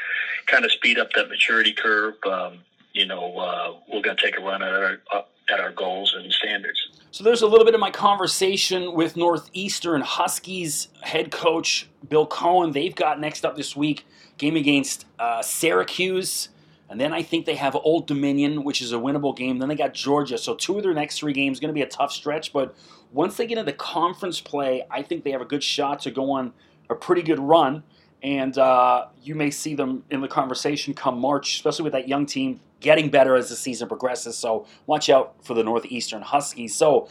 [0.46, 2.58] kind of speed up that maturity curve, um,
[2.92, 6.14] you know, uh, we're going to take a run at our uh, at our goals
[6.16, 6.78] and standards.
[7.10, 12.72] So there's a little bit of my conversation with Northeastern Huskies head coach Bill Coen.
[12.72, 14.06] They've got next up this week
[14.36, 16.50] game against uh, Syracuse.
[16.90, 19.58] And then I think they have Old Dominion, which is a winnable game.
[19.58, 20.38] Then they got Georgia.
[20.38, 22.52] So two of their next three games going to be a tough stretch.
[22.52, 22.74] But
[23.12, 26.30] once they get into conference play, I think they have a good shot to go
[26.32, 26.52] on
[26.88, 27.82] a pretty good run.
[28.22, 32.26] And uh, you may see them in the conversation come March, especially with that young
[32.26, 34.36] team getting better as the season progresses.
[34.36, 36.74] So watch out for the Northeastern Huskies.
[36.74, 37.08] So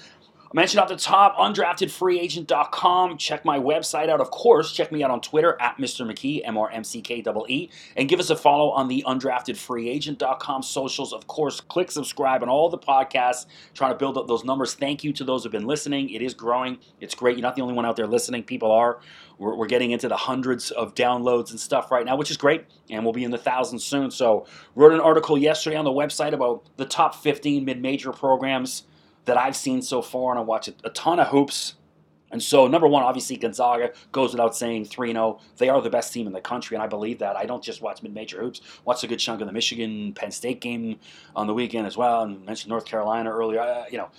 [0.50, 3.18] I mentioned at the top, undraftedfreeagent.com.
[3.18, 4.22] Check my website out.
[4.22, 6.10] Of course, check me out on Twitter at Mr.
[6.10, 7.70] McKee, M R M C K E E.
[7.98, 11.12] And give us a follow on the undraftedfreeagent.com socials.
[11.12, 14.74] Of course, click subscribe on all the podcasts, trying to build up those numbers.
[14.74, 16.12] Thank you to those who've been listening.
[16.12, 16.78] It is growing.
[17.02, 17.36] It's great.
[17.36, 18.44] You're not the only one out there listening.
[18.44, 19.02] People are.
[19.38, 22.64] We're, we're getting into the hundreds of downloads and stuff right now, which is great.
[22.90, 24.12] And we'll be in the thousands soon.
[24.12, 28.84] So, wrote an article yesterday on the website about the top 15 mid major programs
[29.28, 31.76] that I've seen so far, and I watch a, a ton of hoops.
[32.32, 35.40] And so, number one, obviously, Gonzaga goes without saying 3 0.
[35.58, 37.38] They are the best team in the country, and I believe that.
[37.38, 40.32] I don't just watch mid major hoops, watch a good chunk of the Michigan Penn
[40.32, 41.00] State game
[41.36, 43.62] on the weekend as well, and mentioned North Carolina earlier.
[43.62, 44.10] Uh, you know,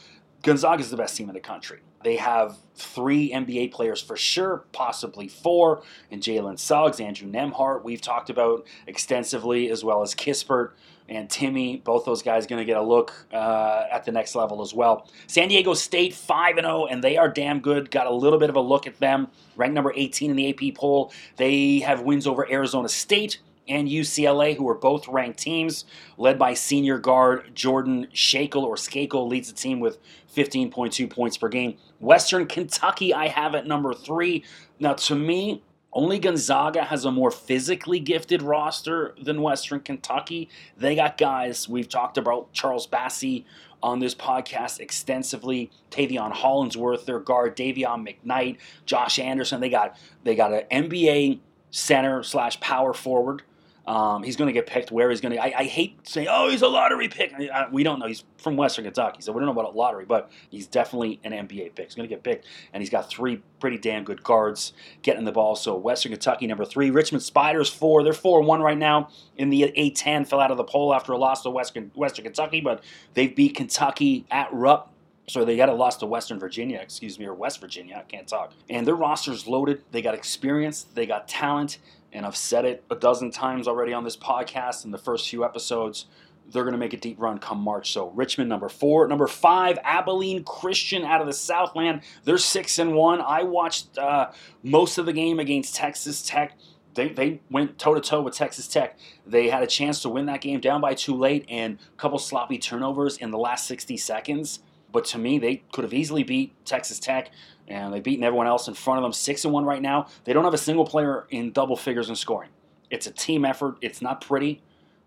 [0.42, 1.81] Gonzaga is the best team in the country.
[2.05, 8.01] They have three NBA players for sure, possibly four, and Jalen Suggs, Andrew Nembhard, we've
[8.01, 10.73] talked about extensively, as well as Kispert
[11.09, 11.83] and Timme.
[11.85, 15.09] Both those guys going to get a look uh, at the next level as well.
[15.27, 17.90] San Diego State 5 0, and they are damn good.
[17.90, 19.29] Got a little bit of a look at them.
[19.57, 21.12] Ranked number 18 in the AP poll.
[21.37, 25.85] They have wins over Arizona State and UCLA, who are both ranked teams,
[26.16, 29.99] led by senior guard Jordan Schakel, or Skakel leads the team with
[30.35, 31.77] 15.2 points per game.
[32.01, 34.44] Western Kentucky, I have at number three.
[34.81, 40.48] Now, to me, only Gonzaga has a more physically gifted roster than Western Kentucky.
[40.77, 43.44] They got guys, we've talked about Charles Bassey
[43.83, 45.70] on this podcast extensively.
[45.90, 49.61] Taveion Hollingsworth, their guard, Davion McKnight, Josh Anderson.
[49.61, 53.42] They got they got an NBA center slash power forward
[53.88, 55.42] um, he's going to get picked where he's going to.
[55.42, 58.07] I, hate saying, "Oh, he's a lottery pick." I, I, we don't know.
[58.07, 61.33] He's from Western Kentucky, so we don't know about a lottery, but he's definitely an
[61.33, 61.87] NBA pick.
[61.87, 65.33] He's going to get picked, and he's got three pretty damn good guards getting the
[65.33, 65.57] ball.
[65.57, 68.05] So Western Kentucky number three, Richmond Spiders four.
[68.05, 70.29] They're four and one right now in the A10.
[70.29, 73.55] Fell out of the poll after a loss to Western Western Kentucky, but they beat
[73.55, 74.92] Kentucky at Rupp.
[75.29, 77.96] So they got a loss to Western Virginia, excuse me, or West Virginia.
[77.96, 78.53] I can't talk.
[78.68, 79.83] And their roster's loaded.
[79.92, 80.87] They got experience.
[80.94, 81.79] They got talent
[82.12, 85.44] and I've said it a dozen times already on this podcast in the first few
[85.44, 86.07] episodes.
[86.51, 87.92] They're going to make a deep run come March.
[87.92, 92.03] So Richmond number four, number five, Abilene Christian out of the Southland.
[92.25, 93.21] They're six and one.
[93.21, 94.31] I watched uh,
[94.62, 96.57] most of the game against Texas Tech.
[96.94, 98.99] They, they went toe to toe with Texas Tech.
[99.27, 102.18] They had a chance to win that game down by too late and a couple
[102.18, 104.61] sloppy turnovers in the last 60 seconds.
[104.92, 107.31] But to me, they could have easily beat Texas Tech
[107.66, 109.12] and they've beaten everyone else in front of them.
[109.12, 110.07] Six and one right now.
[110.24, 112.51] They don't have a single player in double figures in scoring.
[112.90, 113.77] It's a team effort.
[113.83, 114.62] It's not pretty.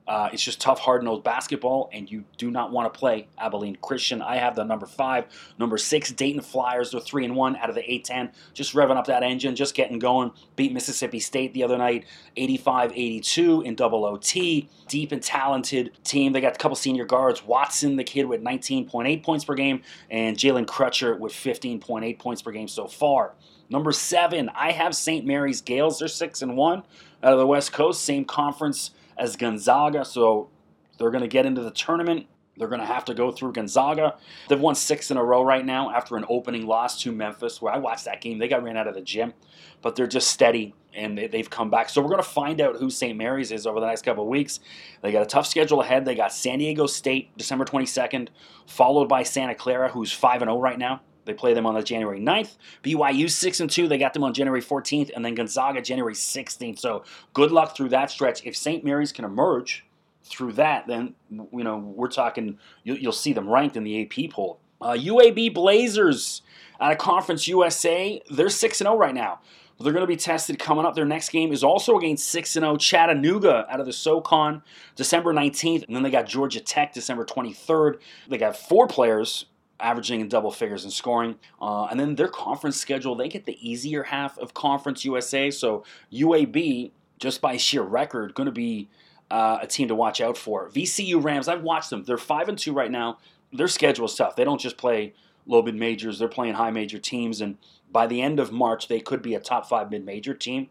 [0.08, 3.78] Uh, it's just tough, hard nosed basketball, and you do not want to play Abilene
[3.82, 4.22] Christian.
[4.22, 5.26] I have the number five,
[5.60, 6.92] number six, Dayton Flyers.
[6.92, 8.32] They're three and one out of the A10.
[8.54, 10.32] Just revving up that engine, just getting going.
[10.56, 14.70] Beat Mississippi State the other night, 85-82 in double OT.
[14.88, 16.34] Deep and talented team.
[16.34, 17.46] They got a couple senior guards.
[17.46, 22.52] Watson, the kid, with 19.8 points per game, and Jalen Crutcher with 15.8 points per
[22.52, 23.34] game so far.
[23.70, 25.26] Number seven, I have St.
[25.26, 26.00] Mary's Gales.
[26.00, 26.80] They're six and one
[27.24, 30.50] out of the West Coast, same conference as Gonzaga, so
[30.98, 32.26] they're going to get into the tournament.
[32.58, 34.18] They're going to have to go through Gonzaga.
[34.50, 37.72] They've won six in a row right now after an opening loss to Memphis, where
[37.72, 38.40] I watched that game.
[38.40, 39.34] They got ran out of the gym,
[39.82, 41.90] but they're just steady and they, have come back.
[41.90, 43.18] So we're going to find out who St.
[43.18, 44.60] Mary's is over the next couple of weeks.
[45.02, 46.04] They got a tough schedule ahead.
[46.04, 48.28] They got San Diego State December 22nd,
[48.66, 51.02] followed by Santa Clara, who's 5 0 right now.
[51.26, 52.58] They play them on the January 9th.
[52.84, 53.88] BYU 6 and 2.
[53.88, 55.12] They got them on January 14th.
[55.16, 56.80] And then Gonzaga January 16th.
[56.80, 57.04] So
[57.34, 58.46] good luck through that stretch.
[58.46, 58.84] If St.
[58.84, 59.86] Mary's can emerge
[60.24, 64.32] through that, then, you know, we're talking, you'll, you'll see them ranked in the AP
[64.32, 64.60] poll.
[64.82, 66.42] Uh, UAB Blazers
[66.80, 69.40] out of Conference USA, they're 6 and 0 right now.
[69.80, 70.96] They're going to be tested coming up.
[70.96, 74.62] Their next game is also against 6 0 Chattanooga out of the SOCON
[74.96, 75.86] December 19th.
[75.86, 78.00] And then they got Georgia Tech December 23rd.
[78.30, 79.46] They got four players
[79.82, 81.36] averaging in double figures in scoring.
[81.62, 85.52] Uh, and then their conference schedule, they get the easier half of Conference USA.
[85.52, 88.90] So UAB, just by sheer record, going to be
[89.30, 90.70] uh, a team to watch out for.
[90.70, 92.04] VCU Rams, I've watched them.
[92.04, 93.18] They're five and two right now.
[93.54, 94.36] Their schedule is tough.
[94.36, 95.14] They don't just play
[95.46, 97.42] low mid majors; they're playing high major teams.
[97.42, 97.58] And
[97.92, 100.70] by the end of March, they could be a top five mid major team.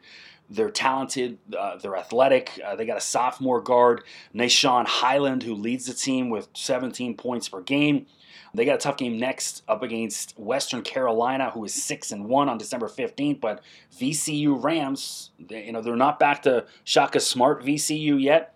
[0.50, 1.38] They're talented.
[1.56, 2.60] Uh, they're athletic.
[2.64, 4.02] Uh, they got a sophomore guard,
[4.34, 8.06] Nah'Shon Hyland, who leads the team with 17 points per game.
[8.54, 12.48] They got a tough game next up against Western Carolina, who is six and one
[12.48, 13.40] on December 15th.
[13.40, 13.62] But
[13.98, 18.54] VCU Rams, they, you know, they're not back to Shaka Smart VCU yet,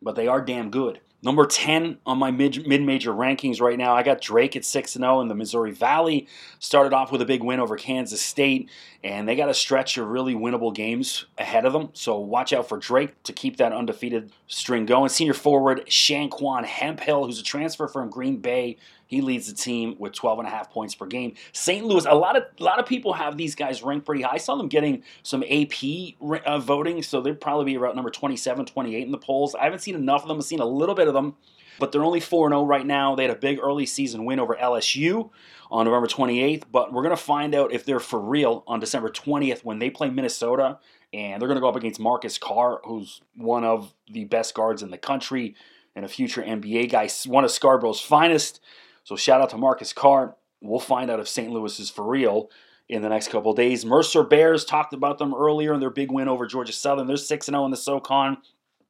[0.00, 1.00] but they are damn good.
[1.24, 5.20] Number 10 on my mid major rankings right now, I got Drake at 6 0
[5.20, 6.26] in the Missouri Valley.
[6.58, 8.68] Started off with a big win over Kansas State,
[9.04, 11.90] and they got a stretch of really winnable games ahead of them.
[11.92, 15.10] So watch out for Drake to keep that undefeated string going.
[15.10, 18.76] Senior forward Shanquan Hemphill, who's a transfer from Green Bay,
[19.12, 21.34] he leads the team with 12 and a half points per game.
[21.52, 21.84] St.
[21.84, 24.36] Louis, a lot of a lot of people have these guys ranked pretty high.
[24.36, 26.14] I saw them getting some AP
[26.46, 29.54] uh, voting, so they'd probably be around number 27, 28 in the polls.
[29.54, 30.38] I haven't seen enough of them.
[30.38, 31.36] I've seen a little bit of them,
[31.78, 33.14] but they're only 4 0 right now.
[33.14, 35.28] They had a big early season win over LSU
[35.70, 39.10] on November 28th, but we're going to find out if they're for real on December
[39.10, 40.78] 20th when they play Minnesota
[41.12, 44.82] and they're going to go up against Marcus Carr, who's one of the best guards
[44.82, 45.54] in the country
[45.94, 48.60] and a future NBA guy, one of Scarborough's finest.
[49.04, 50.36] So shout out to Marcus Carr.
[50.60, 51.50] We'll find out if St.
[51.50, 52.50] Louis is for real
[52.88, 53.84] in the next couple days.
[53.84, 57.06] Mercer Bears talked about them earlier in their big win over Georgia Southern.
[57.06, 58.38] They're 6 0 in the SOCON.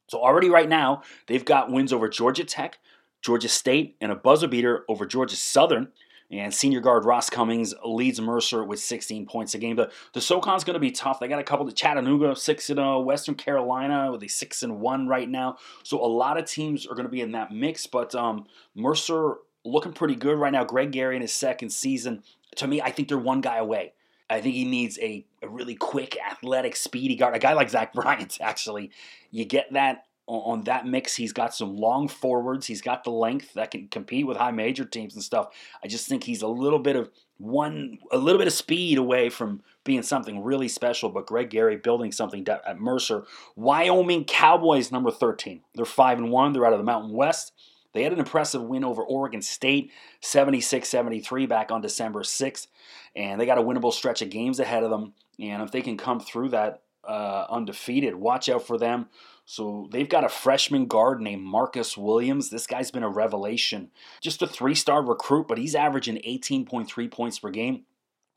[0.09, 2.79] So already right now, they've got wins over Georgia Tech,
[3.23, 5.89] Georgia State, and a buzzer beater over Georgia Southern.
[6.31, 9.77] And senior guard Ross Cummings leads Mercer with 16 points a game.
[9.77, 11.21] The, the SoCon's going to be tough.
[11.21, 15.09] They got a couple to Chattanooga, 6 0, Western Carolina with a 6 and 1
[15.09, 15.59] right now.
[15.83, 17.87] So a lot of teams are going to be in that mix.
[17.87, 20.65] But um, Mercer looking pretty good right now.
[20.65, 22.23] Greg Gary in his second season.
[22.57, 23.95] To me, I think they're one guy away.
[24.29, 27.37] I think he needs a, a really quick, athletic, speedy guard.
[27.37, 28.91] A guy like Zach Bryant, actually.
[29.31, 31.17] You get that on that mix.
[31.17, 32.67] He's got some long forwards.
[32.67, 35.49] He's got the length that can compete with high major teams and stuff.
[35.85, 39.29] I just think he's a little bit of one, a little bit of speed away
[39.29, 41.11] from being something really special.
[41.11, 43.25] But Greg Gary building something at Mercer.
[43.57, 45.63] Wyoming Cowboys, number 13.
[45.75, 46.53] They're 5 and 1.
[46.53, 47.53] They're out of the Mountain West.
[47.93, 52.67] They had an impressive win over Oregon State, 76 73 back on December 6th.
[53.15, 55.15] And they got a winnable stretch of games ahead of them.
[55.39, 59.07] And if they can come through that uh, undefeated, watch out for them.
[59.45, 62.49] So they've got a freshman guard named Marcus Williams.
[62.49, 63.91] This guy's been a revelation.
[64.21, 67.85] Just a three star recruit, but he's averaging 18.3 points per game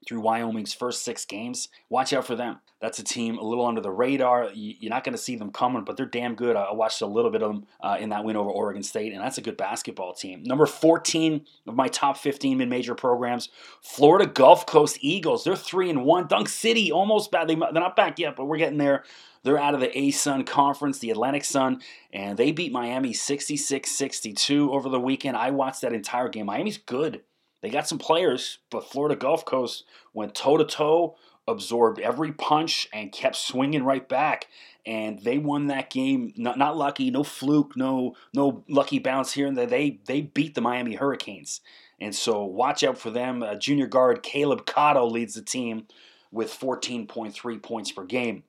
[0.06, 1.70] through Wyoming's first six games.
[1.90, 2.60] Watch out for them.
[2.82, 4.52] That's a team a little under the radar.
[4.54, 6.56] You're not going to see them coming, but they're damn good.
[6.56, 9.22] I watched a little bit of them uh, in that win over Oregon State, and
[9.22, 10.44] that's a good basketball team.
[10.44, 13.50] Number 14 of my top 15 mid-major programs,
[13.82, 15.44] Florida Gulf Coast Eagles.
[15.44, 16.28] They're three and one.
[16.28, 17.48] Dunk City almost bad.
[17.48, 19.04] They, they're not back yet, but we're getting there.
[19.44, 24.90] They're out of the ASUN Conference, the Atlantic Sun, and they beat Miami 66-62 over
[24.90, 25.38] the weekend.
[25.38, 26.48] I watched that entire game.
[26.48, 27.22] Miami's good.
[27.66, 31.16] They got some players, but Florida Gulf Coast went toe to toe,
[31.48, 34.46] absorbed every punch, and kept swinging right back.
[34.86, 36.32] And they won that game.
[36.38, 39.66] Not, not lucky, no fluke, no no lucky bounce here and there.
[39.66, 41.62] They they beat the Miami Hurricanes.
[42.00, 43.42] And so watch out for them.
[43.42, 45.88] Uh, junior guard Caleb Catto leads the team
[46.32, 48.44] with 14.3 points per game.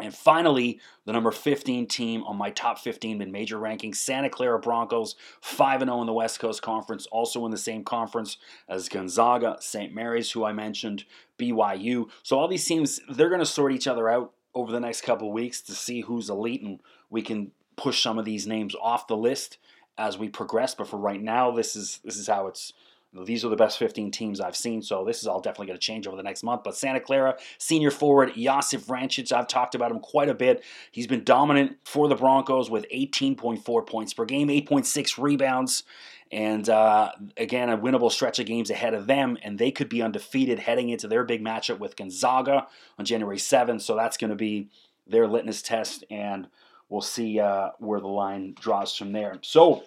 [0.00, 4.58] And finally, the number 15 team on my top 15 mid major rankings, Santa Clara
[4.58, 9.56] Broncos, 5 0 in the West Coast Conference, also in the same conference as Gonzaga,
[9.60, 9.94] St.
[9.94, 11.04] Mary's, who I mentioned,
[11.38, 12.08] BYU.
[12.22, 15.30] So all these teams, they're going to sort each other out over the next couple
[15.32, 19.16] weeks to see who's elite, and we can push some of these names off the
[19.16, 19.58] list
[19.98, 20.74] as we progress.
[20.74, 22.72] But for right now, this is this is how it's
[23.14, 25.84] these are the best 15 teams I've seen, so this is all definitely going to
[25.84, 26.62] change over the next month.
[26.64, 30.64] But Santa Clara, senior forward Josip Vrankic, I've talked about him quite a bit.
[30.90, 35.84] He's been dominant for the Broncos with 18.4 points per game, 8.6 rebounds,
[36.30, 40.00] And uh, again, a winnable stretch of games ahead of them, and they could be
[40.00, 42.66] undefeated heading into their big matchup with Gonzaga
[42.98, 43.82] on January 7th.
[43.82, 44.70] So that's going to be
[45.06, 46.48] their litmus test, and
[46.88, 49.38] we'll see uh, where the line draws from there.
[49.42, 49.82] So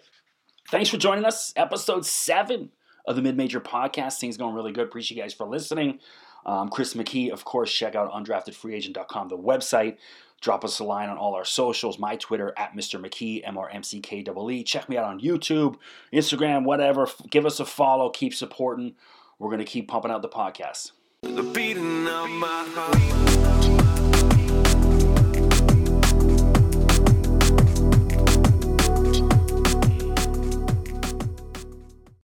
[0.69, 1.53] thanks for joining us.
[1.55, 2.69] Episode 7
[3.07, 4.19] of the Mid Major Podcast.
[4.19, 4.85] Things going really good.
[4.85, 5.99] Appreciate you guys for listening.
[6.45, 9.97] Um, Chris McKee, of course, check out undraftedfreeagent.com, the website.
[10.41, 11.97] Drop us a line on all our socials.
[11.97, 13.03] My Twitter at Mr.
[13.03, 14.63] McKee, M R M C K E E.
[14.63, 15.77] Check me out on YouTube,
[16.13, 17.07] Instagram, whatever.
[17.31, 18.09] Give us a follow.
[18.09, 18.95] Keep supporting.
[19.39, 20.91] We're going to keep pumping out the podcast.
[21.23, 21.41] The